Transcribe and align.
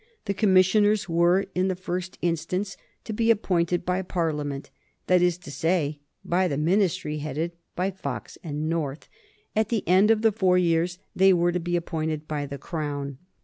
The 0.25 0.33
commissioners 0.33 1.07
were 1.07 1.45
in 1.53 1.67
the 1.67 1.75
first 1.75 2.17
instance 2.23 2.75
to 3.03 3.13
be 3.13 3.29
appointed 3.29 3.85
by 3.85 4.01
Parliament, 4.01 4.71
that 5.05 5.21
is 5.21 5.37
to 5.37 5.51
say, 5.51 5.99
by 6.25 6.47
the 6.47 6.57
Ministry 6.57 7.19
headed 7.19 7.51
by 7.75 7.91
Fox 7.91 8.35
and 8.43 8.67
North; 8.67 9.07
at 9.55 9.69
the 9.69 9.87
end 9.87 10.09
of 10.09 10.23
the 10.23 10.31
four 10.31 10.57
years 10.57 10.97
they 11.15 11.33
were 11.33 11.51
to 11.51 11.59
be 11.59 11.75
appointed 11.75 12.27
by 12.27 12.47
the 12.47 12.57
Crown. 12.57 13.19